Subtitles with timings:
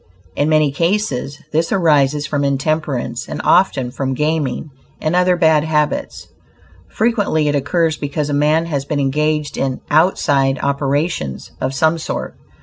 [0.35, 6.27] In many cases, this arises from intemperance, and often from gaming, and other bad habits.
[6.89, 12.35] Frequently it occurs because a man has been engaged in "outside operations," of some sort.